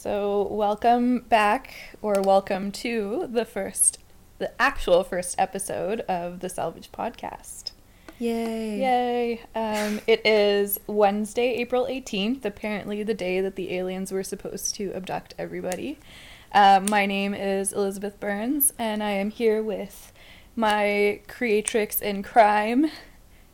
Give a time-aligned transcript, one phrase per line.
[0.00, 3.98] So, welcome back, or welcome to the first,
[4.38, 7.72] the actual first episode of the Salvage Podcast.
[8.20, 8.78] Yay.
[8.78, 9.40] Yay!
[9.56, 14.92] Um, it is Wednesday, April 18th, apparently the day that the aliens were supposed to
[14.94, 15.98] abduct everybody.
[16.52, 20.12] Uh, my name is Elizabeth Burns, and I am here with
[20.54, 22.88] my creatrix in crime.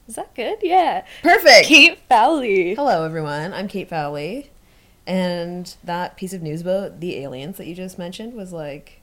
[0.07, 0.59] Is that good?
[0.61, 1.07] Yeah.
[1.23, 1.69] Perfect.
[1.69, 2.75] Kait Fowley.
[2.75, 3.55] Hello, everyone.
[3.55, 4.51] I'm Kait Fowley.
[5.07, 9.03] And that piece of news about the aliens that you just mentioned was like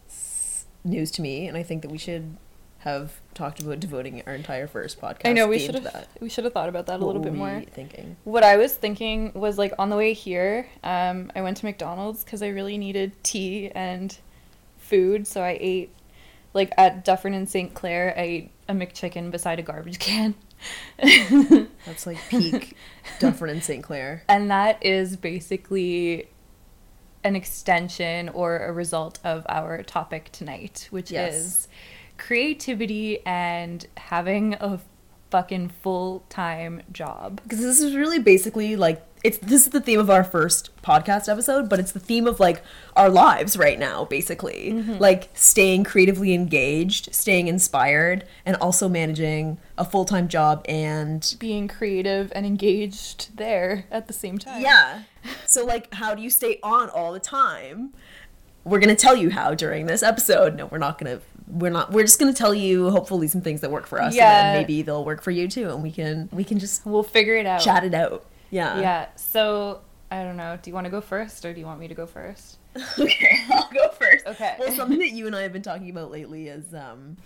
[0.83, 1.47] news to me.
[1.47, 2.37] And I think that we should
[2.81, 5.29] have talked about devoting our entire first podcast.
[5.29, 7.61] I know we should have we should have thought about that a little bit more.
[7.71, 8.17] Thinking.
[8.23, 12.23] What I was thinking was like on the way here, um, I went to McDonald's
[12.23, 14.17] because I really needed tea and
[14.79, 15.93] food, so I ate
[16.55, 17.73] like at Dufferin and St.
[17.73, 18.15] Clair.
[18.17, 20.33] I ate a McChicken beside a garbage can,
[21.85, 22.75] That's like peak
[23.19, 23.83] Dufferin and St.
[23.83, 24.23] Clair.
[24.27, 26.27] and that is basically
[27.23, 31.33] an extension or a result of our topic tonight, which Yes.
[31.35, 31.67] is
[32.17, 34.79] creativity and having a
[35.29, 37.39] fucking full time job.
[37.43, 41.29] Because this is really basically like it's this is the theme of our first podcast
[41.29, 42.63] episode, but it's the theme of like
[42.95, 44.71] our lives right now, basically.
[44.73, 44.97] Mm-hmm.
[44.97, 51.67] Like staying creatively engaged, staying inspired, and also managing a full time job and being
[51.67, 54.61] creative and engaged there at the same time.
[54.61, 55.03] Yeah.
[55.45, 57.93] So like how do you stay on all the time?
[58.63, 60.55] We're gonna tell you how during this episode.
[60.55, 63.69] No, we're not gonna we're not we're just gonna tell you hopefully some things that
[63.69, 64.23] work for us Yeah.
[64.47, 67.03] and then maybe they'll work for you too and we can we can just We'll
[67.03, 67.61] figure it out.
[67.61, 68.25] chat it out.
[68.51, 68.79] Yeah.
[68.79, 69.07] Yeah.
[69.15, 70.59] So I don't know.
[70.61, 72.57] Do you want to go first or do you want me to go first?
[72.99, 74.25] okay, I'll go first.
[74.27, 74.55] Okay.
[74.59, 77.17] Well, something that you and I have been talking about lately is um,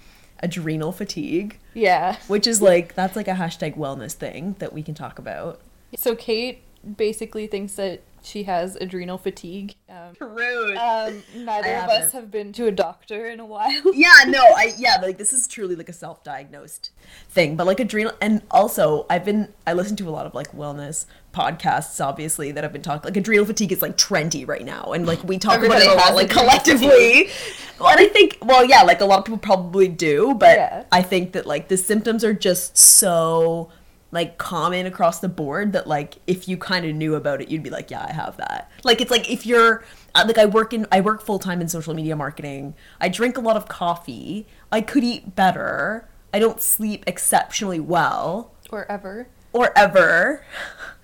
[0.42, 2.17] adrenal fatigue, Yeah.
[2.28, 5.59] which is like that's like a hashtag wellness thing that we can talk about.
[5.98, 6.58] So Kait
[6.98, 9.76] basically thinks that she has adrenal fatigue.
[9.90, 10.76] Um, Rude.
[10.78, 13.82] um, neither of us have been to a doctor in a while.
[13.94, 16.92] yeah, no, I yeah, like this is truly like a self-diagnosed
[17.30, 20.52] thing, but like adrenal, and also I've been I listen to a lot of like
[20.52, 24.92] wellness podcasts, obviously that have been talking like adrenal fatigue is like trendy right now,
[24.94, 27.30] and like we talk Everybody about it a lot, like collectively.
[27.80, 30.83] Well, and I think, well, yeah, like a lot of people probably do, but Yeah.
[30.92, 33.70] I think that like the symptoms are just so
[34.11, 37.64] like common across the board that like if you kind of knew about it you'd
[37.64, 38.71] be like yeah i have that.
[38.83, 39.83] Like it's like if you're
[40.14, 42.76] uh, like i work in i work full-time in social media marketing.
[43.02, 44.45] I drink a lot of coffee.
[44.71, 46.08] I could eat better.
[46.33, 48.52] I don't sleep exceptionally well.
[48.70, 49.27] Or ever.
[49.54, 50.43] or ever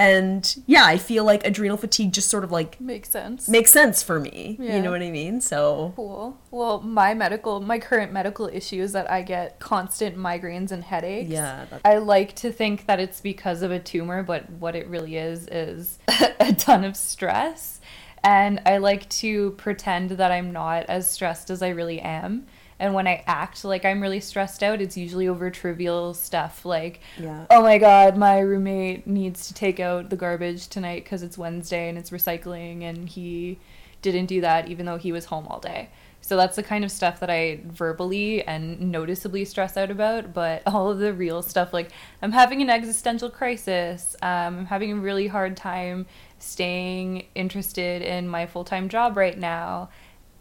[0.00, 3.48] and yeah i feel like adrenal fatigue just sort of like Makes sense.
[3.48, 4.76] makes sense for me Yeah.
[4.76, 6.38] you know what i mean so Cool.
[6.50, 11.30] Well, my medical, my current medical issue is that I get constant migraines and headaches.
[11.30, 14.88] Yeah, that- I like to think that it's because of a tumor, but what it
[14.88, 15.98] really is is
[16.40, 17.80] a ton of stress.
[18.24, 22.46] And I like to pretend that I'm not as stressed as I really am.
[22.80, 27.00] And when I act like I'm really stressed out, it's usually over trivial stuff like,
[27.18, 27.44] Yeah.
[27.50, 31.88] oh my god, my roommate needs to take out the garbage tonight because it's Wednesday
[31.90, 33.58] and it's recycling, and he
[34.00, 35.90] didn't do that even though he was home all day.
[36.22, 40.32] So that's the kind of stuff that I verbally and noticeably stress out about.
[40.32, 41.90] But all of the real stuff, like
[42.22, 46.06] I'm having an existential crisis, um, I'm having a really hard time
[46.38, 49.90] staying interested in my full time job right now.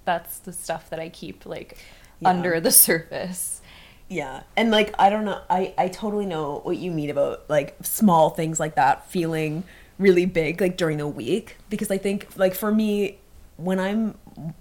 [0.06, 1.78] That's the stuff that I keep like
[2.19, 2.30] Yeah.
[2.30, 3.62] under the surface.
[4.09, 4.41] Yeah.
[4.57, 8.30] And like I don't know I I totally know what you mean about like small
[8.31, 9.63] things like that feeling
[9.97, 13.19] really big like during the week because I think like for me
[13.58, 14.16] when I'm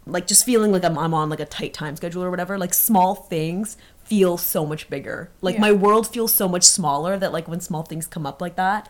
[0.06, 2.74] like just feeling like I'm I'm on like a tight time schedule or whatever like
[2.74, 5.30] small things feel so much bigger.
[5.40, 5.60] Like Yeah.
[5.62, 8.88] my world feels so much smaller that like when small things come up like that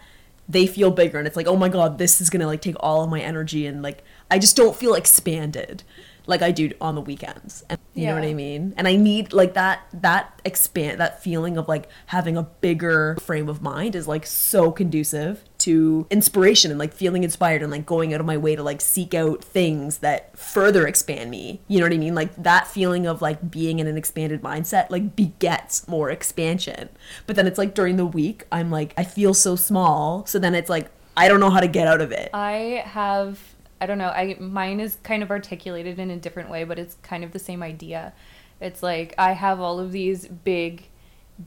[0.48, 2.76] they feel bigger and it's like oh my god this is going to like take
[2.80, 5.82] all of my energy and like I just don't feel expanded
[6.28, 7.64] like I do on the weekends.
[7.70, 8.74] And you know what I mean?
[8.76, 13.48] And I need like that that expand that feeling of like having a bigger frame
[13.48, 18.12] of mind is like so conducive to inspiration and like feeling inspired and like going
[18.12, 21.60] out of my way to like seek out things that further expand me.
[21.66, 22.14] You know what I mean?
[22.14, 26.90] Like that feeling of like being in an expanded mindset like begets more expansion.
[27.26, 30.26] But then it's like during the week I'm like I feel so small.
[30.26, 32.30] So then it's like I don't know how to get out of it.
[32.34, 33.40] I have
[33.80, 36.96] I don't know, I mine is kind of articulated in a different way, but it's
[37.02, 38.12] kind of the same idea.
[38.60, 40.88] It's like I have all of these big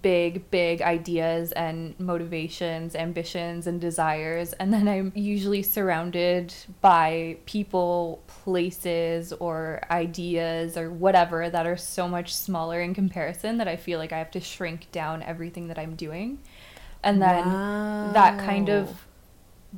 [0.01, 8.24] big big ideas and motivations, ambitions and desires, and then I'm usually surrounded by people,
[8.28, 14.00] places or ideas or whatever that are so much smaller in comparison that I feel
[14.00, 16.39] like I have to shrink down everything that I'm doing.
[17.04, 17.44] And then
[18.13, 19.06] that kind of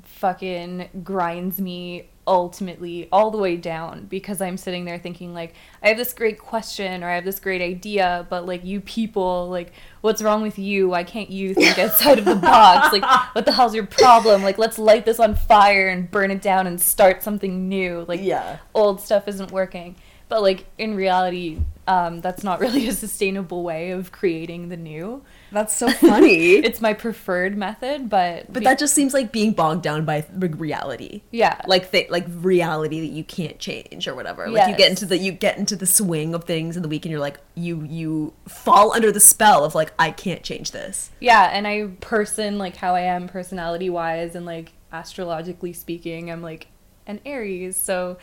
[0.03, 5.89] fucking grinds me ultimately all the way down because I'm sitting there thinking like I
[5.89, 9.71] have this great question or I have this great idea, but like you people, like
[10.01, 10.89] what's wrong with you?
[10.89, 12.93] Why can't you think outside of the box?
[12.93, 13.03] Like
[13.35, 14.43] what the hell's your problem?
[14.43, 18.05] Like let's light this on fire and burn it down and start something new.
[18.07, 18.57] Like Yeah.
[18.73, 19.95] old stuff isn't working.
[20.29, 25.23] But like in reality, um, that's not really a sustainable way of creating the new.
[25.51, 26.55] That's so funny.
[26.55, 31.21] It's my preferred method, but but that just seems like being bogged down by reality.
[31.31, 34.49] yeah, Like th- like reality that you can't change or whatever.
[34.49, 37.05] Like you get into the you get into the swing of things in the week
[37.05, 41.11] and you're like you you fall under the spell of like I can't change this.
[41.19, 46.41] yeah, and I person like how I am personality wise and like astrologically speaking, I'm
[46.41, 46.67] like
[47.05, 48.17] an Aries, so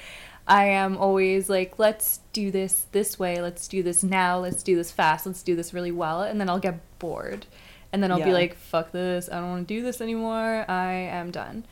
[0.50, 4.74] I am always like, let's do this this way, let's do this now, let's do
[4.74, 7.46] this fast, let's do this really well, and then I'll get bored.
[7.92, 10.92] And then I'll be like, fuck this, I don't want to do this anymore, I
[10.92, 11.64] am done.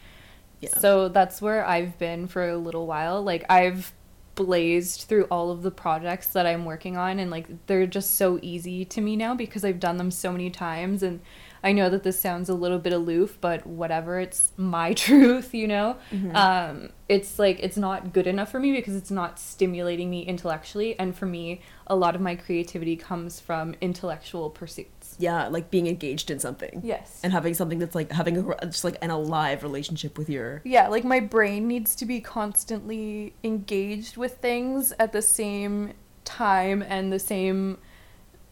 [0.60, 0.70] Yeah.
[0.78, 3.20] So that's where I've been for a little while.
[3.22, 3.92] Like I've
[4.36, 8.38] blazed through all of the projects that I'm working on and like they're just so
[8.42, 11.18] easy to me now because I've done them so many times and
[11.62, 15.68] I know that this sounds a little bit aloof, but whatever, it's my truth, you
[15.68, 15.96] know.
[16.34, 20.98] Um, it's like it's not good enough for me because it's not stimulating me intellectually,
[20.98, 25.16] and for me, a lot of my creativity comes from intellectual pursuits.
[25.18, 26.80] Yeah, like being engaged in something.
[26.84, 27.20] Yes.
[27.22, 30.88] And having something that's like having a just like an alive relationship with your Yeah,
[30.88, 35.94] like my brain needs to be constantly engaged with things at the same
[36.24, 37.78] time and the same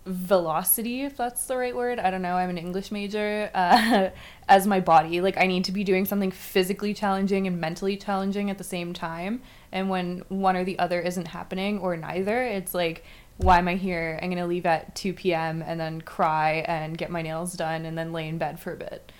[0.06, 1.99] velocity, if that's the right word.
[1.99, 2.37] I don't know.
[2.37, 3.50] I'm an English major.
[3.55, 4.11] Uh,
[4.49, 8.50] as my body, like I need to be doing something physically challenging and mentally challenging
[8.50, 9.43] at the same time.
[9.73, 13.05] And when one or the other isn't happening or neither, it's like.
[13.38, 14.19] Why am I here?
[14.23, 15.61] I'm gonna leave at 2 p.m.
[15.61, 18.76] and then cry and get my nails done and then lay in bed for a
[18.76, 19.12] bit.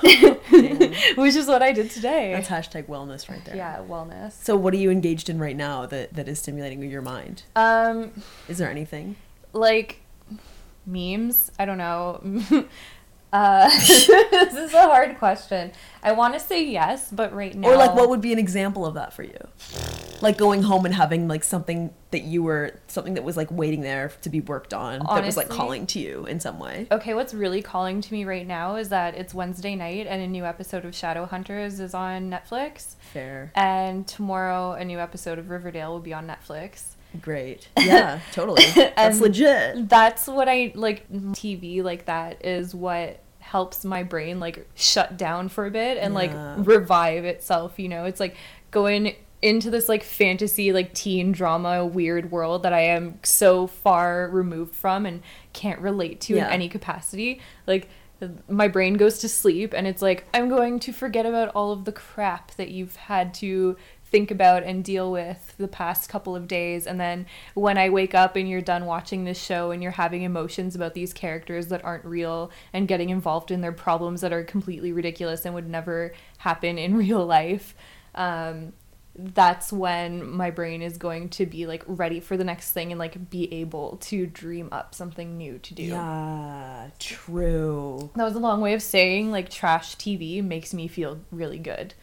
[1.16, 2.32] Which is what I did today.
[2.32, 3.56] That's hashtag wellness right there.
[3.56, 4.40] Yeah, wellness.
[4.40, 7.42] So what are you engaged in right now that, that is stimulating your mind?
[7.56, 9.16] Um, Is there anything?
[9.56, 10.00] like
[10.86, 11.50] memes.
[11.58, 12.20] I don't know.
[13.32, 14.08] uh, this
[14.54, 15.72] is a hard question.
[16.02, 18.86] I want to say yes, but right now, Or like what would be an example
[18.86, 19.38] of that for you?
[20.22, 23.82] Like going home and having like something that you were something that was like waiting
[23.82, 26.86] there to be worked on that was like calling to you in some way.
[26.90, 30.26] Okay, what's really calling to me right now is that it's Wednesday night and a
[30.26, 33.52] new episode of Shadowhunters is on Netflix, Fair.
[33.54, 36.95] and tomorrow a new episode of Riverdale will be on Netflix.
[37.20, 37.68] Great.
[37.78, 38.64] Yeah, totally.
[38.74, 39.88] That's legit.
[39.88, 45.48] That's what I like TV like that is what helps my brain like shut down
[45.48, 48.04] for a bit and like revive itself, you know.
[48.04, 48.36] It's like
[48.70, 54.28] going into this like fantasy like teen drama weird world that I am so far
[54.30, 55.22] removed from and
[55.52, 56.46] can't relate to Yeah.
[56.48, 57.40] in any capacity.
[57.66, 57.88] Like
[58.48, 61.84] my brain goes to sleep and it's like I'm going to forget about all of
[61.84, 63.76] the crap that you've had to
[64.16, 68.14] think about and deal with the past couple of days and then when I wake
[68.14, 71.84] up and you're done watching this show and you're having emotions about these characters that
[71.84, 76.14] aren't real and getting involved in their problems that are completely ridiculous and would never
[76.38, 77.74] happen in real life
[78.14, 78.72] um
[79.18, 82.98] that's when my brain is going to be like ready for the next thing and
[82.98, 85.84] like be able to dream up something new to do.
[85.84, 88.10] Yeah, true.
[88.14, 91.94] That was a long way of saying like trash TV makes me feel really good.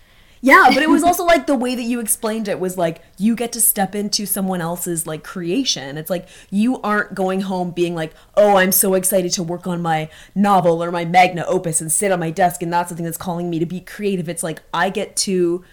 [0.45, 3.34] Yeah, but it was also like the way that you explained it was like you
[3.34, 5.98] get to step into someone else's like creation.
[5.98, 9.82] It's like you aren't going home being like, "Oh, I'm so excited to work on
[9.82, 13.15] my novel or my magna opus and sit on my desk and that's something that's
[13.17, 15.63] calling me to be creative." It's like I get to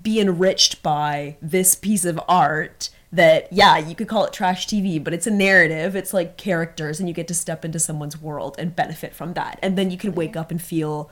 [0.00, 4.98] be enriched by this piece of art that yeah, you could call it trash TV,
[5.02, 5.94] but it's a narrative.
[5.94, 9.58] It's like characters and you get to step into someone's world and benefit from that.
[9.62, 11.10] And then you can wake up and feel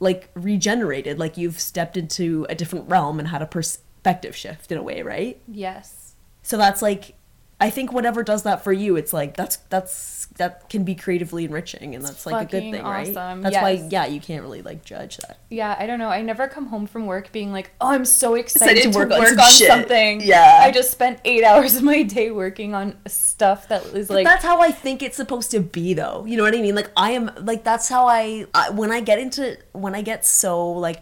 [0.00, 4.78] like regenerated, like you've stepped into a different realm and had a perspective shift in
[4.78, 5.40] a way, right?
[5.48, 6.14] Yes.
[6.42, 7.14] So that's like
[7.58, 11.46] I think whatever does that for you, it's like that's that's that can be creatively
[11.46, 13.08] enriching and that's like a good thing, right?
[13.08, 15.38] awesome, That's why yeah, you can't really like judge that.
[15.48, 16.10] Yeah, I don't know.
[16.10, 19.08] I never come home from work being like, "Oh, I'm so excited to to work
[19.08, 20.60] work, on on, some shit." something." Yeah.
[20.62, 24.26] I just spent eight hours of my day working on stuff that is But like,
[24.26, 26.26] that's how I think it's supposed to be though.
[26.26, 26.74] You know what I mean?
[26.74, 30.26] Like I am like that's how I, I when I get into when I get
[30.26, 31.00] so like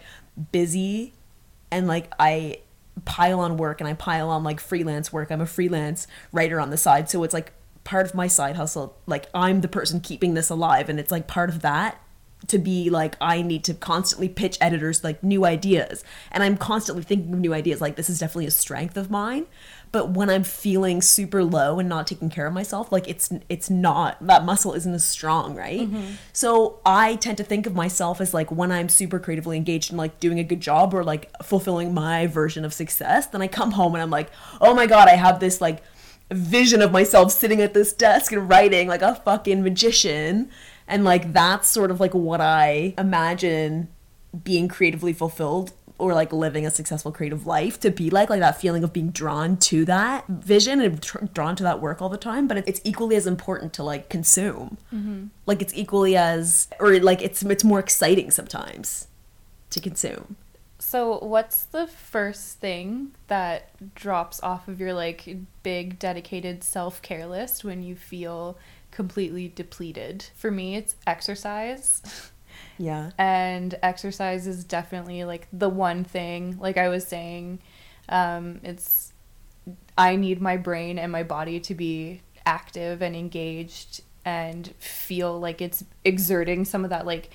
[0.52, 1.14] busy
[1.72, 2.58] and like I
[3.04, 5.30] pile on work and I pile on like freelance work.
[5.30, 8.96] I'm a freelance writer on the side, so it's like part of my side hustle.
[9.06, 12.00] Like I'm the person keeping this alive and it's like part of that
[12.48, 17.02] to be like I need to constantly pitch editors like new ideas and I'm constantly
[17.02, 19.46] thinking of new ideas like this is definitely a strength of mine
[19.94, 23.70] but when I'm feeling super low and not taking care of myself like it's it's
[23.70, 25.82] not that muscle isn't as strong right?
[25.82, 26.14] Mm-hmm.
[26.32, 29.96] So I tend to think of myself as like when I'm super creatively engaged and
[29.96, 33.70] like doing a good job or like fulfilling my version of success then I come
[33.70, 35.80] home and I'm like oh my god I have this like
[36.28, 40.50] vision of myself sitting at this desk and writing like a fucking magician.
[40.88, 43.88] And like that's sort of like what i imagine
[44.42, 45.72] being creatively fulfilled
[46.04, 49.10] or like living a successful creative life to be like like that feeling of being
[49.10, 52.80] drawn to that vision and tr- drawn to that work all the time but it's
[52.84, 55.24] equally as important to like consume mm-hmm.
[55.46, 59.08] like it's equally as or like it's it's more exciting sometimes
[59.70, 60.36] to consume
[60.78, 67.26] So, what's the first thing that drops off of your like big dedicated self care
[67.26, 68.58] list when you feel
[68.90, 70.26] completely depleted?
[70.34, 72.30] For me, it's exercise.
[72.78, 77.60] yeah and exercise is definitely like the one thing, like I was saying,
[78.08, 79.12] um, it's
[79.96, 85.60] I need my brain and my body to be active and engaged and feel like
[85.62, 87.30] it's exerting some of that like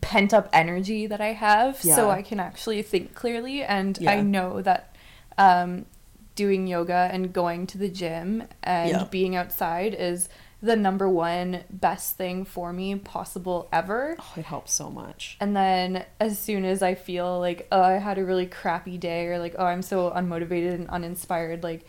[0.00, 1.96] pent up energy that I have Yeah.
[1.96, 4.96] so I can actually think clearly and I know that
[5.38, 5.86] um,
[6.34, 9.04] doing yoga and going to the gym and Yeah.
[9.10, 10.28] being outside is
[10.62, 14.16] the number one best thing for me possible ever.
[14.18, 17.92] oh it helps so much And then as soon as I feel like, oh, I
[17.92, 21.86] had a really crappy day or like, oh, I'm so unmotivated and uninspired, like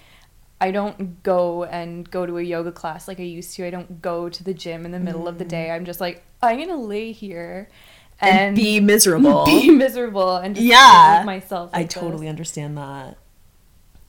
[0.61, 3.65] I don't go and go to a yoga class like I used to.
[3.65, 5.67] I don't go to the gym in the middle of the day.
[5.69, 5.75] Mm.
[5.75, 7.67] I'm just like, I'm going to lay here
[8.21, 11.23] and, and, be miserable be miserable and just Yeah.
[11.25, 11.71] myself.
[11.73, 11.99] I like this.
[12.01, 13.17] totally understand that.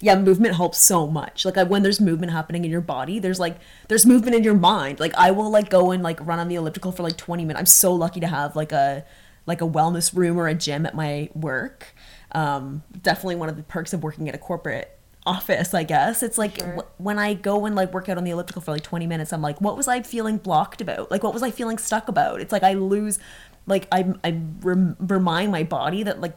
[0.03, 1.45] Yeah, movement helps so much.
[1.45, 3.57] Like when there's movement happening in your body, there's like
[3.89, 4.99] there's movement in your mind.
[5.01, 7.61] Like I will like go and like run on the elliptical for like 20 minutes.
[7.61, 9.05] I'm so lucky to have like a
[9.47, 11.95] like a wellness room or a gym at my work.
[12.33, 16.23] Um, definitely one of the perks of working at a corporate office, I guess.
[16.25, 16.79] It's like Sure.
[16.83, 19.33] wh- when I go and like work out on the elliptical for like 20 minutes,
[19.33, 21.13] I'm like, what was I feeling blocked about?
[21.13, 22.41] Like what was I feeling stuck about?
[22.41, 23.21] It's like I lose
[23.69, 26.37] like I I rem- remind my body that like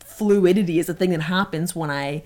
[0.00, 2.22] fluidity is a thing that happens when I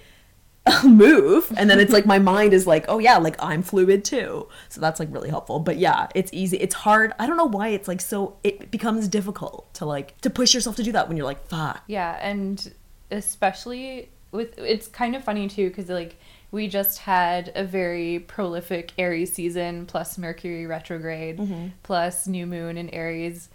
[0.84, 1.52] move.
[1.56, 4.48] And then it's like my mind is like oh yeah like i'm fluid too.
[4.68, 5.58] So that's like really helpful.
[5.58, 6.56] But yeah it's easy.
[6.58, 7.12] It's hard.
[7.18, 10.76] I don't know why it's like so it becomes difficult to like to push yourself
[10.76, 11.82] to do that when you're like fuck.
[11.86, 12.72] Yeah, and
[13.10, 16.16] especially with it's kind of funny too because like
[16.52, 21.68] we just had a very prolific Aries season plus Mercury retrograde mm-hmm.
[21.82, 23.48] plus new moon in Aries.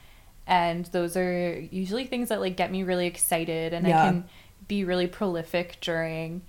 [0.47, 4.01] And those are usually things that like get me really excited and Yeah.
[4.01, 4.25] I can
[4.67, 6.41] be really prolific during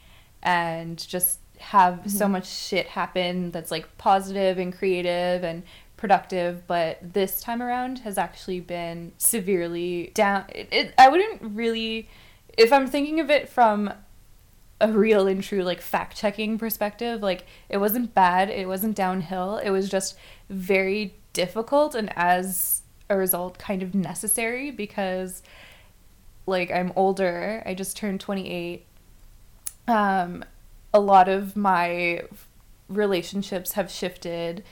[0.47, 2.33] and just have so mm-hmm.
[2.33, 5.62] much shit happen that's like positive and creative and
[5.97, 10.45] productive but this time around has actually been severely down.
[10.50, 12.09] It, it, i wouldn't really
[12.57, 13.93] if i'm thinking of it from
[14.81, 19.57] a real and true like fact checking perspective like it wasn't bad it wasn't downhill
[19.57, 20.17] it was just
[20.50, 25.43] very difficult and as a result kind of necessary because
[26.47, 28.86] like i'm older i just turned 28
[29.88, 30.45] um,
[30.93, 32.23] a lot of my
[32.88, 34.64] relationships have shifted.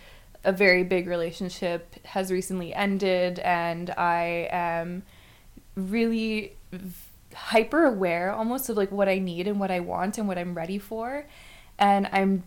[0.45, 5.03] A very big relationship has recently ended, and I am
[5.77, 6.53] really
[7.35, 10.55] hyper aware almost of like what I need and what I want and what I'm
[10.55, 11.27] ready for.
[11.79, 12.45] And I'm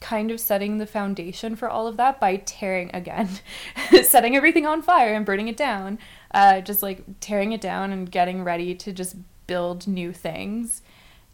[0.00, 3.28] kind of setting the foundation for all of that by tearing again,
[4.02, 5.98] setting everything on fire and burning it down.
[6.32, 10.82] Uh, just like tearing it down and getting ready to just build new things.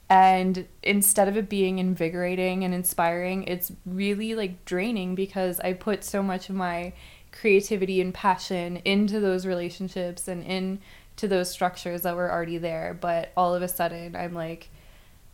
[0.08, 6.04] And instead of it being invigorating and inspiring, it's really like draining because I put
[6.04, 6.92] so much of my
[7.32, 12.96] creativity and passion into those relationships and into those structures that were already there.
[13.00, 14.68] But all of a sudden, I'm like,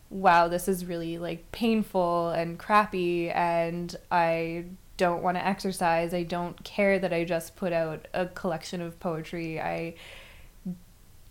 [0.09, 4.65] wow, this is really like painful and crappy, and I
[4.97, 6.13] don't want to exercise.
[6.13, 9.59] I don't care that I just put out a collection of poetry.
[9.59, 9.95] I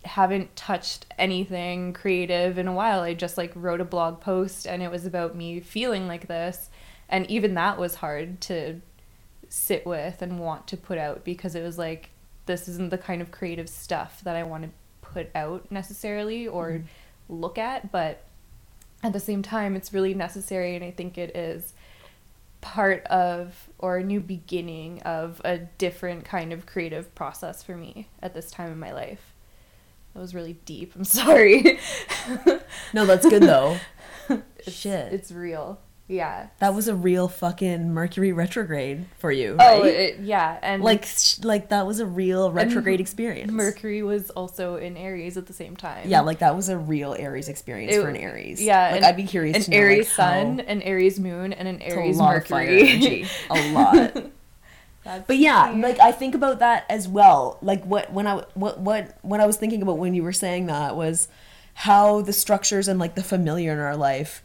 [0.03, 3.01] haven't touched anything creative in a while.
[3.01, 6.69] I just like wrote a blog post and it was about me feeling like this.
[7.09, 8.81] And even that was hard to
[9.49, 12.09] sit with and want to put out because it was like
[12.45, 14.69] this isn't the kind of creative stuff that I want to
[15.01, 17.41] put out necessarily or mm-hmm.
[17.41, 18.23] look at, but
[19.03, 21.73] at the same time it's really necessary and I think it is
[22.61, 28.07] part of or a new beginning of a different kind of creative process for me
[28.21, 29.30] at this time in my life.
[30.13, 30.93] That was really deep.
[30.95, 31.79] I'm sorry.
[32.93, 33.77] no that's good though
[34.29, 35.11] It's- Shit.
[35.13, 35.79] It's real.
[36.07, 36.47] Yeah.
[36.59, 39.93] That was a real fucking Mercury retrograde for you, Oh, right?
[39.93, 41.07] it, yeah, and like
[41.41, 43.49] like that was a real retrograde experience.
[43.51, 46.09] Mercury was also in Aries at the same time.
[46.09, 48.61] Yeah, like that was a real Aries experience It- for an Aries.
[48.61, 49.55] Yeah, like and I'd be curious.
[49.55, 52.69] An to know, Aries like, Sun, an Aries Moon, and an Aries lot of fire
[52.69, 52.89] Mercury.
[52.89, 54.17] energy, a lot.
[55.03, 55.81] That's But yeah, funny.
[55.81, 57.57] like I think about that as well.
[57.61, 60.67] Like what when I what what when I was thinking about when you were saying
[60.67, 61.27] that was
[61.73, 64.43] how the structures and like the familiar in our life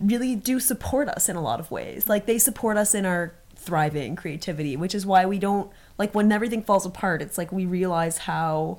[0.00, 2.08] really do support us in a lot of ways.
[2.08, 6.30] Like they support us in our thriving creativity, which is why we don't like when
[6.32, 8.78] everything falls apart, it's like we realize how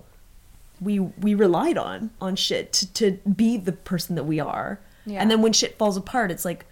[0.82, 4.80] we we relied on on shit to, to be the person that we are.
[5.06, 5.22] Yeah.
[5.22, 6.66] And then when shit falls apart, it's like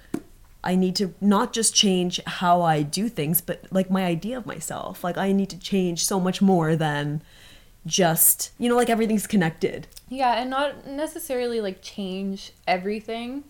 [0.63, 4.45] I need to not just change how I do things, but like my idea of
[4.45, 5.03] myself.
[5.03, 7.21] Like I need to change so much more than
[7.85, 9.87] just, you know, like everything's connected.
[10.09, 13.43] Yeah, and not necessarily like change everything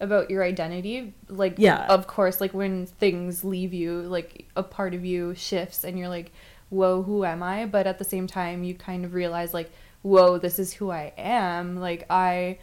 [0.00, 1.14] about your identity.
[1.28, 1.86] Like, Yeah.
[1.86, 6.08] of course, like when things leave you, like a part of you shifts and you're
[6.08, 6.32] like,
[6.70, 7.66] whoa, who am I?
[7.66, 9.70] But at the same time, you kind of realize, like,
[10.02, 11.78] whoa, this is who I am.
[11.78, 12.58] Like, I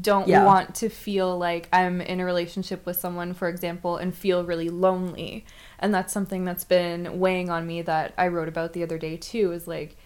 [0.00, 0.44] don't Yeah.
[0.44, 4.68] want to feel like I'm in a relationship with someone, for example, and feel really
[4.70, 5.44] lonely.
[5.78, 9.16] And that's something that's been weighing on me that I wrote about the other day,
[9.16, 9.96] too, is like,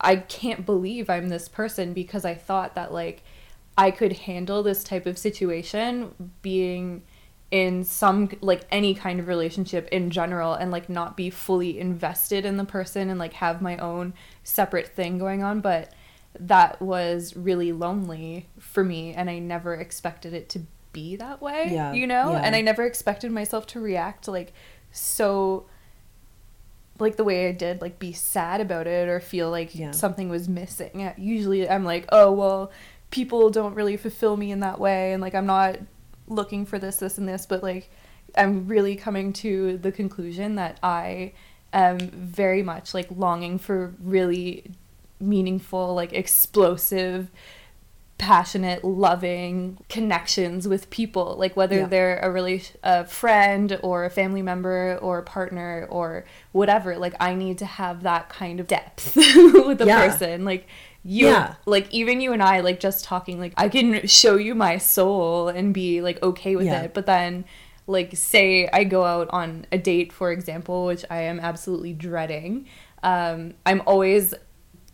[0.00, 3.22] I can't believe I'm this person because I thought that like
[3.78, 7.02] I could handle this type of situation being
[7.52, 12.44] in some like any kind of relationship in general and like not be fully invested
[12.44, 15.92] in the person and like have my own separate thing going on but
[16.38, 20.60] that was really lonely for me and I never expected it to
[20.92, 22.40] be that way Yeah, you know yeah.
[22.42, 24.52] and I never expected myself to react like
[24.90, 25.66] so
[26.98, 29.90] like the way I did, like be sad about it or feel like Yeah.
[29.92, 31.12] something was missing.
[31.16, 32.70] Usually I'm like, oh, well,
[33.10, 35.12] people don't really fulfill me in that way.
[35.12, 35.78] And like, I'm not
[36.28, 37.46] looking for this, this, and this.
[37.46, 37.90] But like,
[38.36, 41.32] I'm really coming to the conclusion that I
[41.72, 44.70] am very much like longing for really
[45.22, 47.30] meaningful, like explosive,
[48.18, 51.86] passionate, loving connections with people, like whether Yeah.
[51.86, 56.96] they're a really a friend or a family member or a partner or whatever.
[56.98, 60.06] Like I need to have that kind of depth with a Yeah.
[60.08, 60.44] person.
[60.44, 60.68] Like
[61.02, 61.54] you, Yeah.
[61.66, 65.48] like even you and I, like just talking, like I can show you my soul
[65.48, 66.82] and be like okay with Yeah.
[66.82, 67.44] it, but then.
[67.88, 72.66] Like, say I go out on a date, for example, which I am absolutely dreading.
[73.02, 74.34] Um, I'm always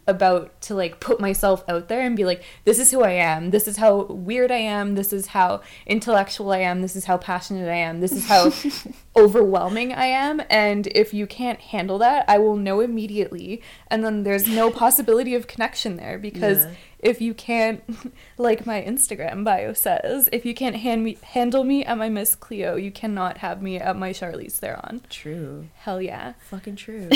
[0.09, 3.51] about to like put myself out there and be like this is who I am.
[3.51, 4.95] This is how weird I am.
[4.95, 6.83] This is how intellectual I am.
[6.83, 8.01] This is how passionate I am.
[8.01, 8.51] This is how
[9.17, 10.41] overwhelming I am.
[10.51, 13.63] And if you can't handle that I will know immediately.
[13.89, 16.75] And then there's no possibility of connection there because Yeah.
[17.01, 17.83] if you can't
[18.39, 22.35] like my Instagram bio says if you can't hand me handle me at my Miss
[22.35, 25.03] Cleo you cannot have me at my Charlize Theron.
[25.11, 25.69] True.
[25.77, 26.33] hell yeah.
[26.51, 27.09] Fucking true.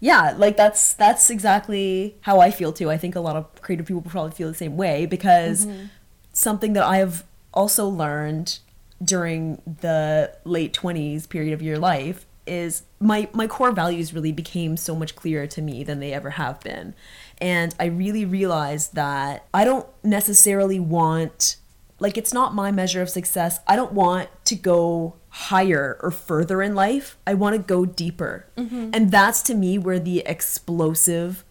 [0.00, 2.90] Yeah, like that's that's exactly how I feel too.
[2.90, 5.86] I think a lot of creative people probably feel the same way because mm-hmm.
[6.32, 8.58] something that I have also learned
[9.02, 14.76] during the late 20s period of your life is my my core values really became
[14.76, 16.94] so much clearer to me than they ever have been.
[17.38, 21.56] And I really realized that I don't necessarily want
[22.00, 23.60] like it's not my measure of success.
[23.66, 27.16] I don't want to go higher or further in life.
[27.24, 28.46] I want to go deeper.
[28.56, 28.90] Mm-hmm.
[28.92, 31.44] And that's to me where the explosive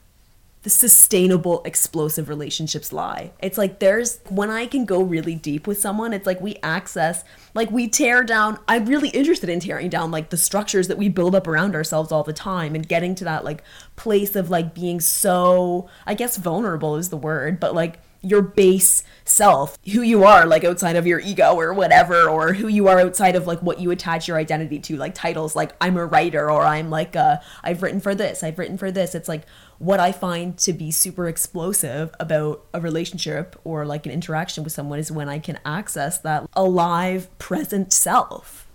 [0.64, 3.32] the sustainable explosive relationships lie.
[3.42, 7.24] It's like there's when I can go really deep with someone, it's like we access
[7.54, 11.08] like we tear down I'm really interested in tearing down like the structures that we
[11.08, 13.64] build up around ourselves all the time and getting to that like
[13.96, 19.04] place of like being so I guess vulnerable is the word, but like your base
[19.26, 23.00] self, who you are, like outside of your ego or whatever, or who you are
[23.00, 26.50] outside of like what you attach your identity to, like titles like I'm a writer
[26.50, 29.16] or I'm like uh I've written for this, I've written for this.
[29.16, 29.44] It's like
[29.80, 34.74] what I find to be super explosive about a relationship or like an interaction with
[34.74, 38.68] someone is when I can access that alive, present self.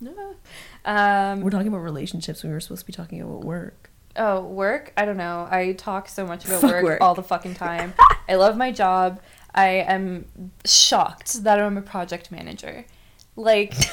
[0.85, 3.91] um We're talking about relationships when we were supposed to be talking about work.
[4.16, 4.92] Oh, work?
[4.96, 5.48] I don't know.
[5.51, 7.01] I talk so much about work, work.
[7.01, 7.94] all the fucking time.
[8.29, 9.20] I love my job.
[9.55, 10.27] I am
[10.64, 12.85] shocked that I'm a project manager.
[13.35, 13.75] Like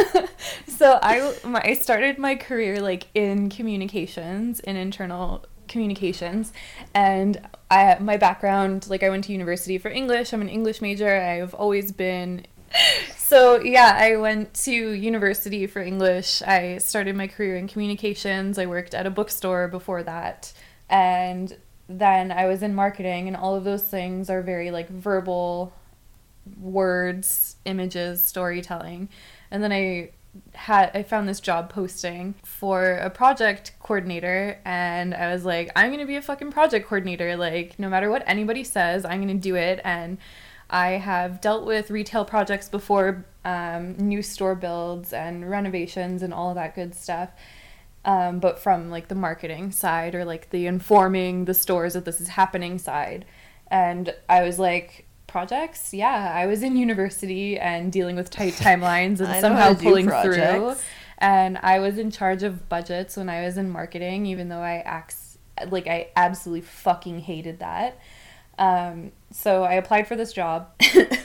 [0.66, 6.52] so I my, I started my career like in communications, in internal communications,
[6.94, 10.32] and I my background like I went to university for English.
[10.32, 11.20] I'm an English major.
[11.20, 12.46] I've always been
[13.16, 16.42] so yeah, I went to university for English.
[16.42, 18.58] I started my career in communications.
[18.58, 20.52] I worked at a bookstore before that.
[20.88, 21.56] And
[21.88, 25.72] then I was in marketing and all of those things are very like verbal
[26.60, 29.08] words, images, storytelling.
[29.50, 30.10] And then I
[30.54, 35.88] had I found this job posting for a project coordinator and I was like I'm
[35.88, 39.36] going to be a fucking project coordinator like no matter what anybody says I'm going
[39.36, 40.18] to do it and
[40.70, 46.50] I have dealt with retail projects before um, new store builds and renovations and all
[46.50, 47.30] of that good stuff
[48.04, 52.20] um, but from like the marketing side or like the informing the stores that this
[52.20, 53.24] is happening side
[53.70, 55.94] and I was like projects.
[55.94, 60.74] Yeah, I was in university and dealing with tight timelines and somehow pulling through.
[61.18, 64.78] And I was in charge of budgets when I was in marketing, even though I
[64.84, 65.38] acts
[65.70, 67.98] like I absolutely fucking hated that.
[68.58, 70.68] Um, so I applied for this job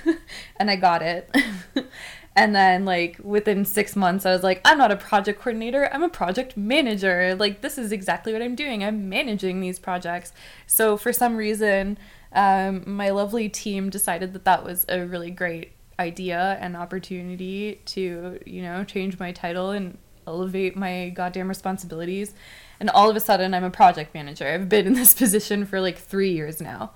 [0.58, 1.36] and I got it.
[2.36, 5.90] and then like within six months, I was like, I'm not a project coordinator.
[5.92, 7.36] I'm a project manager.
[7.36, 8.84] Like this is exactly what I'm doing.
[8.84, 10.32] I'm managing these projects.
[10.68, 11.98] So for some reason,
[12.34, 18.40] um, my lovely team decided that that was a really great idea and opportunity to,
[18.46, 22.34] you know, change my title and elevate my goddamn responsibilities.
[22.80, 24.48] And all of a sudden, I'm a project manager.
[24.48, 26.92] I've been in this position for like three years now.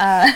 [0.00, 0.32] Uh,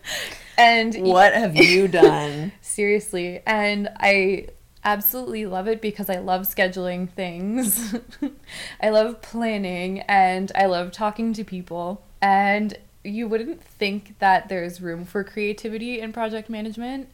[0.58, 2.52] and what have you done?
[2.60, 3.42] seriously.
[3.44, 4.48] And I
[4.84, 7.96] absolutely love it because I love scheduling things.
[8.80, 12.04] I love planning and I love talking to people.
[12.22, 17.08] And you wouldn't think that there's room for creativity in project management.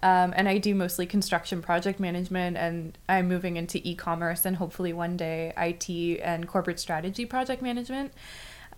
[0.00, 4.54] Um, and I do mostly construction project management, and I'm moving into e commerce and
[4.54, 8.12] hopefully one day IT and corporate strategy project management.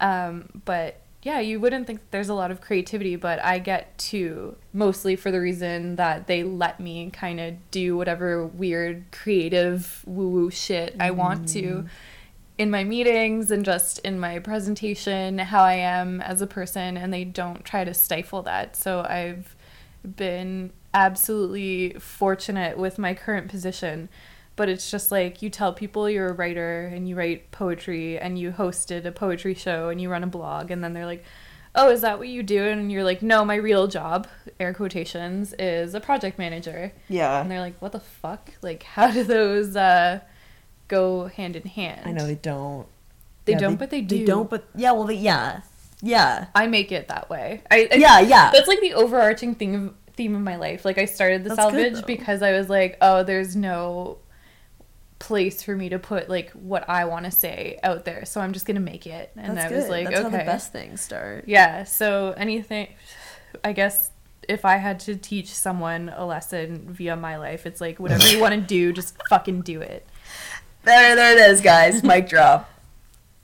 [0.00, 4.56] Um, but yeah, you wouldn't think there's a lot of creativity, but I get to
[4.72, 10.28] mostly for the reason that they let me kind of do whatever weird creative woo
[10.28, 11.88] woo shit I want to mm
[12.61, 17.11] in my meetings and just in my presentation how I am as a person, and
[17.11, 18.76] they don't try to stifle that.
[18.76, 19.56] So I've
[20.04, 24.11] been absolutely fortunate with my current position.
[24.61, 28.38] But it's just like you tell people you're a writer and you write poetry and
[28.38, 31.25] you hosted a poetry show and you run a blog, and then they're like,
[31.75, 32.64] oh, is that what you do?
[32.64, 36.92] And you're like, no, my real job, air quotations, is a project manager.
[37.09, 37.40] Yeah.
[37.40, 38.53] And they're like, what the fuck?
[38.61, 40.20] Like, how do those, uh,
[40.90, 42.03] go hand in hand.
[42.05, 42.87] I know they don't.
[43.46, 44.18] They yeah, don't, they, but they do.
[44.18, 44.92] They don't, but yeah.
[44.92, 45.62] Well, they, yeah,
[46.03, 46.49] yeah.
[46.55, 47.62] I make it that way.
[47.70, 48.51] I, I yeah, yeah.
[48.53, 50.85] That's like the overarching thing of theme of my life.
[50.85, 54.18] Like I started the that's salvage good, because I was like, oh, there's no
[55.20, 58.52] place for me to put like what I want to say out there, so I'm
[58.52, 59.30] just gonna make it.
[59.37, 59.90] And that's I was good.
[59.90, 61.44] like, that's okay, how the best things start.
[61.46, 61.85] Yeah.
[61.85, 62.88] So anything,
[63.62, 64.11] I guess
[64.48, 68.40] if I had to teach someone a lesson via my life, it's like whatever you
[68.40, 70.04] want to do, just fucking do it.
[70.83, 72.02] There, there it is, guys.
[72.02, 72.68] Mic drop.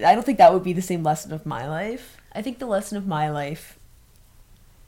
[0.05, 2.17] I don't think that would be the same lesson of my life.
[2.33, 3.79] I think the lesson of my life.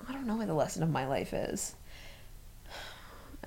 [0.08, 1.74] I don't know what the lesson of my life is.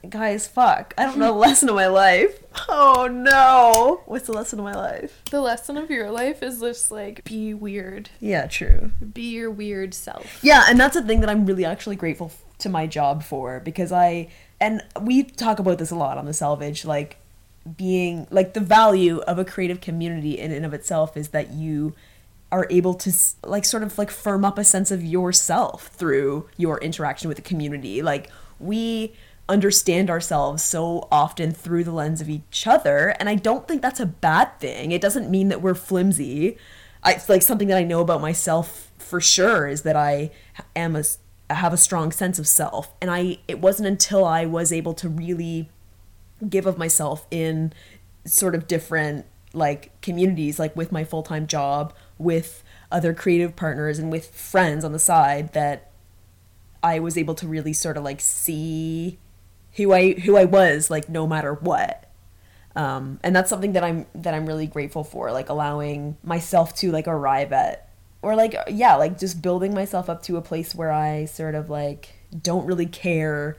[0.09, 0.93] Guys, fuck.
[0.97, 2.41] I don't know the lesson of my life.
[2.67, 4.01] Oh no.
[4.05, 5.21] What's the lesson of my life?
[5.29, 8.09] The lesson of your life is just like be weird.
[8.19, 8.91] Yeah, true.
[9.13, 10.39] Be your weird self.
[10.43, 13.91] Yeah, and that's a thing that I'm really actually grateful to my job for because
[13.91, 17.17] I and we talk about this a lot on the salvage like
[17.77, 21.93] being like the value of a creative community in and of itself is that you
[22.51, 23.11] are able to
[23.45, 27.43] like sort of like firm up a sense of yourself through your interaction with the
[27.43, 29.13] community like we
[29.49, 33.99] understand ourselves so often through the lens of each other and i don't think that's
[33.99, 34.91] a bad thing.
[34.91, 36.57] It doesn't mean that we're flimsy.
[37.03, 40.31] I, it's like something that i know about myself for sure is that i
[40.75, 41.03] am a
[41.49, 42.93] have a strong sense of self.
[43.01, 45.69] And i it wasn't until i was able to really
[46.47, 47.73] give of myself in
[48.25, 54.11] sort of different like communities like with my full-time job with other creative partners and
[54.11, 55.91] with friends on the side that
[56.83, 59.17] I was able to really sort of like see
[59.73, 62.07] who I who I was like no matter what.
[62.75, 66.91] Um, and that's something that I'm that I'm really grateful for like allowing myself to
[66.91, 67.89] like arrive at
[68.21, 71.69] or like yeah like just building myself up to a place where I sort of
[71.69, 73.57] like don't really care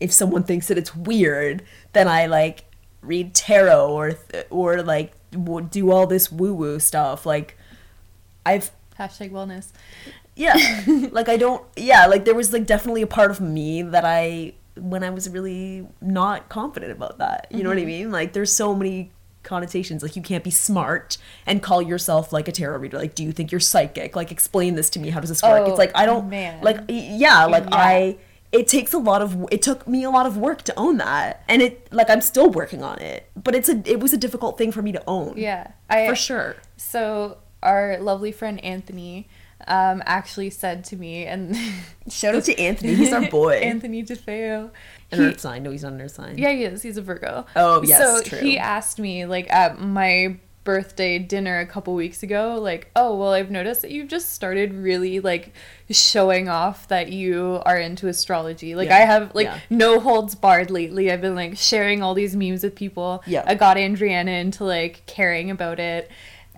[0.00, 2.64] if someone thinks that it's weird, then I like
[3.02, 4.18] read tarot or
[4.48, 5.12] or like
[5.70, 7.24] do all this woo woo stuff.
[7.26, 7.56] Like
[8.44, 9.68] I've hashtag wellness.
[10.34, 10.56] Yeah,
[11.12, 11.64] like I don't.
[11.76, 15.28] Yeah, like there was like definitely a part of me that I when I was
[15.28, 17.46] really not confident about that.
[17.50, 17.64] You mm-hmm.
[17.64, 17.88] know what I mm-hmm.
[17.88, 18.12] mean?
[18.12, 19.10] Like there's so many
[19.42, 23.24] connotations like you can't be smart and call yourself like a tarot reader like do
[23.24, 25.78] you think you're psychic like explain this to me how does this work oh, it's
[25.78, 26.60] like i don't man.
[26.62, 27.74] like yeah like yeah.
[27.76, 28.16] i
[28.52, 31.42] it takes a lot of it took me a lot of work to own that
[31.48, 34.58] and it like i'm still working on it but it's a it was a difficult
[34.58, 39.26] thing for me to own yeah I, for sure so our lovely friend anthony
[39.68, 41.56] um, actually said to me, and
[42.10, 42.94] Shout out to Anthony.
[42.94, 43.54] He's our boy.
[43.62, 44.70] Anthony DeFeo.
[45.12, 45.62] An earth sign.
[45.62, 46.38] No, he's not an earth sign.
[46.38, 46.82] yeah, he is.
[46.82, 47.46] He's a Virgo.
[47.56, 48.38] Oh, yes, So true.
[48.38, 53.32] he asked me, like, at my birthday dinner a couple weeks ago, like, oh, well,
[53.32, 55.52] I've noticed that you've just started really, like,
[55.90, 58.74] showing off that you are into astrology.
[58.74, 59.58] Like, Yeah, I have, like, yeah.
[59.70, 61.10] no holds barred lately.
[61.10, 63.22] I've been, like, sharing all these memes with people.
[63.26, 63.42] Yeah.
[63.46, 66.10] I got Andriana into, like, caring about it.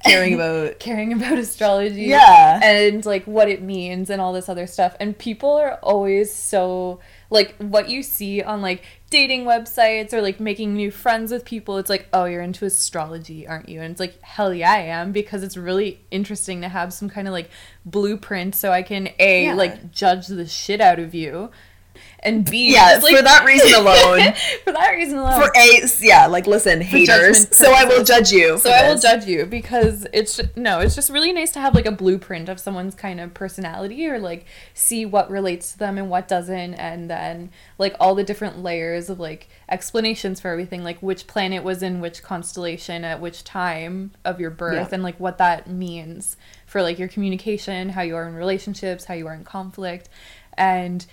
[0.05, 0.79] Caring about.
[0.81, 2.61] caring about astrology Yeah.
[2.63, 7.01] and like what it means and all this other stuff and people are always so
[7.31, 11.79] like what you see on like dating websites or like making new friends with people
[11.79, 15.13] it's like oh you're into astrology aren't you and it's like hell yeah i am
[15.13, 17.51] because it's really interesting to have some kind of like
[17.85, 19.55] blueprint so i can a Yeah.
[19.55, 21.51] like judge the shit out of you
[22.25, 24.33] and b Yeah, like- for that reason alone.
[24.65, 27.55] for that reason alone For a, yeah, like listen, haters.
[27.57, 28.59] So I will judge you.
[28.59, 31.75] So for I will judge you because it's no, it's just really nice to have
[31.75, 35.99] like a blueprint of someone's kind of personality or like see what relates to them
[35.99, 40.85] and what doesn't and then like all the different layers of like explanations for everything
[40.85, 44.95] like which planet was in which constellation at which time of your birth Yeah.
[44.95, 49.15] and like what that means for like your communication, how you are in relationships, how
[49.15, 50.09] you are in conflict
[50.57, 51.05] and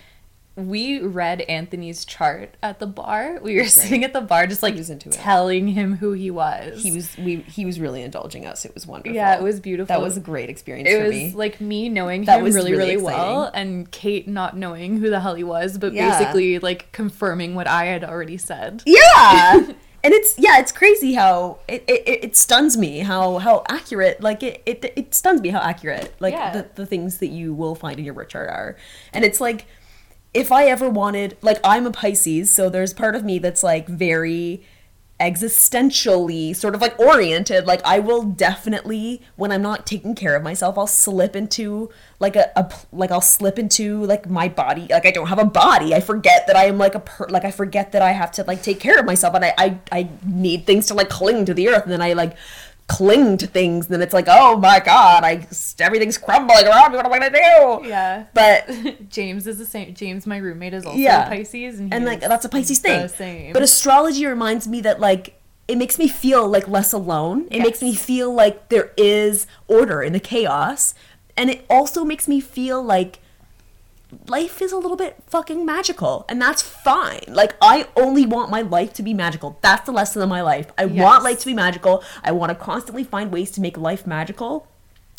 [0.68, 3.40] we read Anthony's chart at the bar.
[3.42, 5.14] We were sitting at the bar just like was into it.
[5.14, 6.82] telling him who he was.
[6.84, 8.66] He was we he was really indulging us.
[8.66, 9.16] It was wonderful.
[9.16, 9.88] Yeah, it was beautiful.
[9.96, 11.34] That was a great experience it for was me.
[11.36, 15.10] like me knowing That him was really, really really, well, and Kait not knowing who
[15.10, 16.18] the hell he was, but Yeah.
[16.18, 18.84] basically like confirming what I had already said.
[18.86, 19.68] yeah.
[20.02, 24.22] And it's yeah, it's crazy how it, it, it it stuns me how how accurate
[24.22, 26.54] like it, it it stuns me how accurate like Yeah.
[26.54, 28.78] the, the things that you will find in your birth chart are.
[29.12, 29.66] And it's like
[30.34, 33.88] if I ever wanted like I'm a Pisces, so there's part of me that's like
[33.88, 34.64] very
[35.20, 37.66] existentially sort of like oriented.
[37.68, 41.90] Like i will definitely when i'm not taking care of myself i'll slip into
[42.20, 44.88] like a, a, like i'll slip into like my body.
[44.90, 45.94] Like i don't have a body.
[45.94, 48.44] I forget that i am like a per like i forget that i have to
[48.44, 51.54] like take care of myself and i i, I need things to like cling to
[51.54, 52.38] the earth and then i like
[52.90, 55.48] cling to things and then it's like oh my god i
[55.80, 58.26] everything's crumbling around me what am i gonna do Yeah.
[58.34, 58.68] but
[59.10, 59.94] James is the same.
[59.94, 61.30] James, my roommate, is also Yeah.
[61.30, 63.08] Pisces, and, and like that's a Pisces thing.
[63.08, 63.54] Same.
[63.54, 67.48] But astrology reminds me that like it makes me feel like less alone.
[67.52, 70.94] It makes me feel like there is order in the chaos,
[71.38, 73.20] and it also makes me feel like
[74.28, 77.24] life is a little bit fucking magical, and that's fine.
[77.28, 79.58] Like I only want my life to be magical.
[79.62, 80.68] That's the lesson of my life.
[80.78, 82.04] I want life to be magical.
[82.24, 84.68] I want to constantly find ways to make life magical.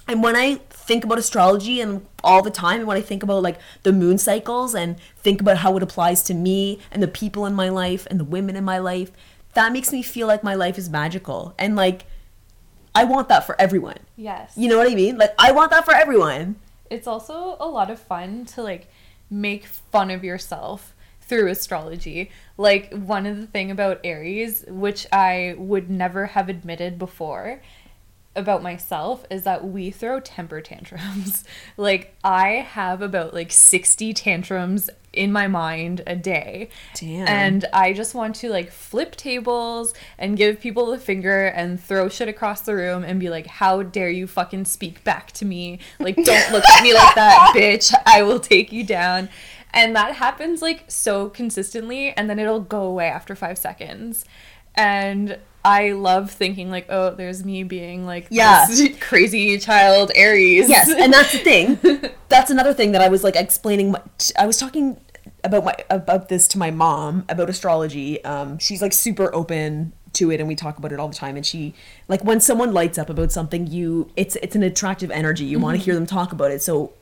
[0.09, 3.43] And when I think about astrology and all the time, and when I think about
[3.43, 7.47] like the moon cycles and think about how it applies to me and the people
[7.47, 9.13] in my life and the women in my life,
[9.55, 11.55] that makes me feel like my life is magical.
[11.59, 12.07] And like,
[12.93, 13.99] I want that for everyone.
[14.17, 15.17] yes, You know what I mean?
[15.17, 16.57] Like, I want that for everyone.
[16.91, 18.89] It's also a lot of fun to like
[19.31, 22.31] make fun of yourself through astrology.
[22.59, 27.63] Like one of the thing about Aries, which I would never have admitted before
[28.41, 31.45] about myself is that we throw temper tantrums.
[31.77, 36.69] like I have about like 60 tantrums in my mind a day.
[36.95, 37.29] Damn.
[37.29, 42.09] And I just want to like flip tables and give people the finger and throw
[42.09, 45.81] shit across the room and be like, "How dare you fucking speak back to me?
[45.99, 47.93] Like don't look at me like that, bitch.
[48.07, 49.29] I will take you down."
[49.73, 54.25] And that happens like so consistently and then it'll go away after 5 seconds.
[54.75, 58.67] And I love thinking like, "Oh, there's me being like Yeah.
[58.67, 61.79] this crazy child Aries." Yes, and that's the thing.
[62.31, 63.91] That's another thing that I was like explaining.
[63.91, 64.01] My,
[64.39, 65.01] I was talking
[65.43, 68.23] about my about this to my mom about astrology.
[68.25, 71.37] Um, she's like super open to it, and we talk about it all the time.
[71.37, 71.75] And she
[72.07, 75.45] like when someone lights up about something, you it's it's an attractive energy.
[75.45, 76.63] You want to hear them talk about it.
[76.63, 76.93] So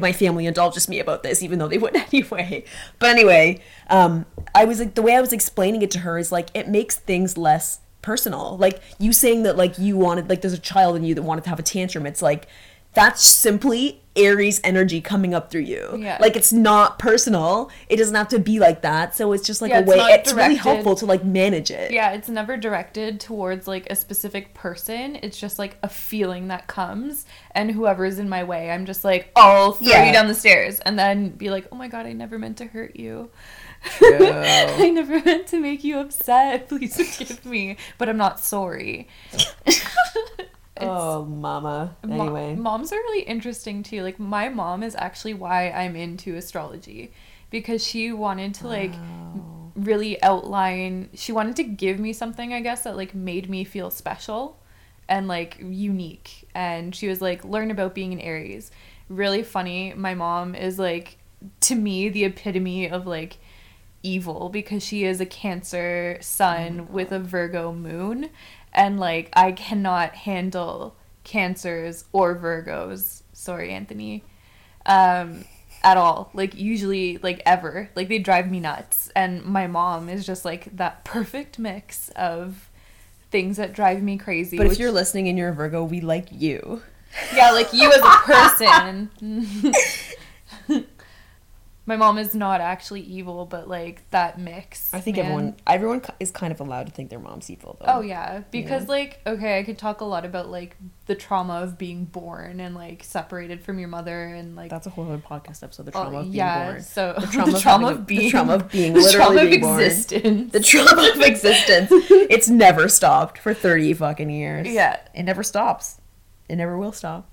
[0.00, 2.64] my family indulges me about this, even though they wouldn't anyway.
[2.98, 6.32] But anyway, um, I was like the way I was explaining it to her is
[6.32, 8.56] like it makes things less personal.
[8.58, 11.44] Like you saying that like you wanted like there's a child in you that wanted
[11.44, 12.06] to have a tantrum.
[12.06, 12.46] It's like
[12.94, 15.96] that's simply Aries energy coming up through you.
[15.98, 16.18] Yeah.
[16.20, 17.68] Like it's not personal.
[17.88, 19.16] It doesn't have to be like that.
[19.16, 21.90] So it's just like Yeah, a it's way it's really helpful to like manage it.
[21.90, 25.16] Yeah, it's never directed towards like a specific person.
[25.22, 29.32] It's just like a feeling that comes, and whoever's in my way, I'm just like,
[29.34, 30.06] I'll throw Yeah.
[30.06, 32.66] you down the stairs, and then be like, oh my god, I never meant to
[32.66, 33.30] hurt you.
[34.00, 36.68] I never meant to make you upset.
[36.68, 39.08] Please forgive me, but I'm not sorry.
[40.76, 41.96] It's- Oh, mama.
[42.04, 42.54] Mo- Anyway.
[42.56, 44.02] moms are really interesting too.
[44.02, 47.12] Like my mom is actually why I'm into astrology
[47.50, 49.70] because she wanted to like Wow.
[49.76, 53.90] really outline she wanted to give me something I guess that like made me feel
[53.90, 54.58] special
[55.08, 58.70] and like unique and she was like learn about being an Aries
[59.08, 59.92] really funny.
[59.94, 61.18] My mom is like
[61.60, 63.36] to me the epitome of like
[64.02, 68.30] evil because she is a Cancer sun oh with a Virgo moon
[68.74, 73.22] and like I cannot handle Cancers or Virgos.
[73.32, 74.24] Sorry, Anthony.
[74.86, 75.44] Um
[75.82, 76.30] at all.
[76.34, 77.90] Like usually like ever.
[77.94, 82.70] Like they drive me nuts and my mom is just like that perfect mix of
[83.30, 84.56] things that drive me crazy.
[84.56, 86.82] But if you're listening and you're a Virgo, we like you.
[87.34, 89.10] yeah, like you as a person.
[91.86, 94.92] My mom is not actually evil, but like that mix.
[94.94, 95.26] I think man.
[95.26, 97.86] everyone everyone is kind of allowed to think their mom's evil though.
[97.86, 101.76] Oh yeah, because like okay, I could talk a lot about like the trauma of
[101.76, 105.62] being born and like separated from your mother and like That's a whole other podcast
[105.62, 105.84] episode.
[105.84, 106.82] The oh, trauma of being yeah, born.
[106.82, 109.52] so The trauma, the of, trauma of being the trauma of being the trauma of
[109.52, 110.52] existence.
[110.52, 111.90] The trauma of existence.
[112.34, 114.66] It's never stopped for thirty fucking years.
[114.68, 115.00] Yeah.
[115.14, 116.00] it never stops.
[116.48, 117.28] It never will stop.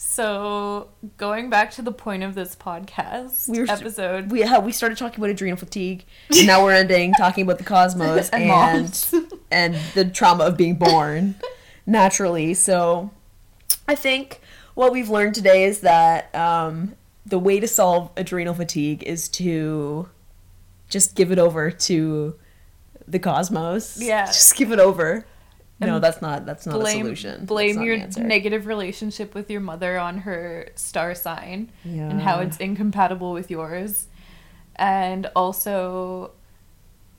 [0.00, 4.70] So going back to the point of this podcast We were- episode We how we
[4.70, 9.32] started talking about adrenal fatigue, and now we're ending talking about the cosmos and, and
[9.50, 11.34] and the trauma of being born
[11.86, 12.54] naturally.
[12.54, 13.10] So,
[13.88, 14.40] I think
[14.74, 16.94] what we've learned today is that um,
[17.26, 20.08] the way to solve adrenal fatigue is to
[20.88, 22.36] just give it over to
[23.08, 24.00] the cosmos.
[24.00, 24.26] Yeah.
[24.26, 25.26] just give it over.
[25.80, 27.44] No, that's not that's not a solution.
[27.44, 33.32] Blame your negative relationship with your mother on her star sign and how it's incompatible
[33.32, 34.06] with yours
[34.76, 36.30] and also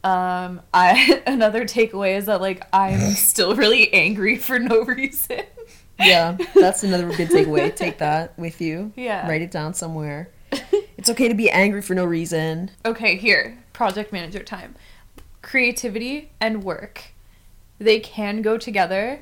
[0.05, 5.41] um i another takeaway is that like i'm still really angry for no reason
[5.99, 7.75] yeah, that's another good takeaway.
[7.75, 8.93] Take that with you.
[8.95, 9.27] Yeah.
[9.27, 10.29] write it down somewhere.
[10.97, 12.71] It's okay to be angry for no reason.
[12.85, 14.75] okay here project manager time
[15.41, 17.13] creativity and work
[17.79, 19.19] they can go together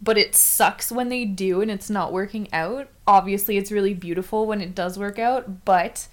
[0.00, 2.88] but it sucks when they do and it's not working out.
[3.06, 6.08] Obviously it's really beautiful when it does work out but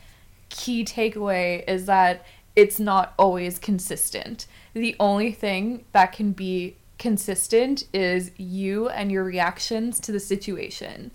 [0.49, 4.47] key takeaway is that it's not always consistent.
[4.73, 11.11] The only thing that can be consistent is you and your reactions to the situation.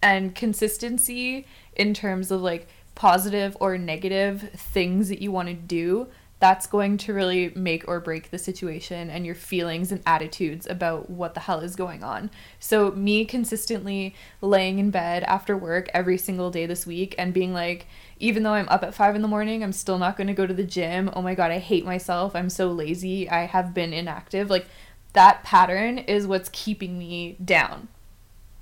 [0.00, 6.06] And consistency in terms of like positive or negative things that you want to do
[6.44, 11.08] that's going to really make or break the situation and your feelings and attitudes about
[11.08, 12.30] what the hell is going on.
[12.60, 17.54] So, me consistently laying in bed after work every single day this week and being
[17.54, 17.86] like,
[18.18, 20.46] even though I'm up at five in the morning, I'm still not going to go
[20.46, 21.08] to the gym.
[21.14, 22.36] Oh my God, I hate myself.
[22.36, 23.26] I'm so lazy.
[23.26, 24.50] I have been inactive.
[24.50, 24.66] Like,
[25.14, 27.88] that pattern is what's keeping me down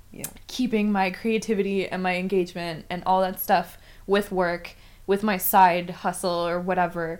[0.09, 0.23] Yeah.
[0.47, 5.89] keeping my creativity and my engagement and all that stuff with work, with my side
[5.89, 7.19] hustle or whatever,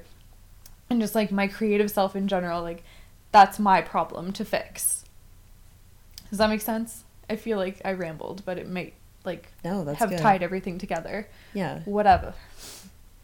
[0.93, 2.83] and just like my creative self in general, like
[3.31, 5.03] that's my problem to fix.
[6.29, 7.03] Does that make sense?
[7.29, 8.93] I feel like I rambled, but it may
[9.25, 10.19] like No, that's have good.
[10.19, 11.27] tied everything together.
[11.53, 12.33] Yeah, Whatever.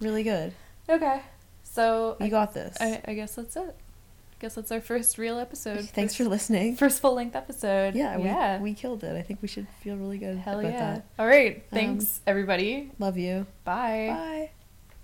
[0.01, 0.53] really good.
[0.89, 1.21] Okay.
[1.63, 2.75] So You I, got this.
[2.81, 3.75] I, I guess that's it.
[3.75, 5.81] I guess that's our first real episode.
[5.93, 6.75] Thanks for listening.
[6.75, 7.93] first full length episode.
[7.93, 8.59] Yeah, we, yeah.
[8.59, 9.15] we killed it.
[9.15, 10.93] I think we should feel really good Hell about yeah.
[10.93, 11.05] that.
[11.19, 11.57] All right.
[11.57, 12.91] Um, Thanks, everybody.
[12.97, 13.45] Love you.
[13.65, 14.07] Bye.
[14.09, 14.49] Bye.